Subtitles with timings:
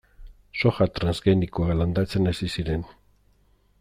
[0.61, 2.89] Soja transgenikoa landatzen hasi ziren.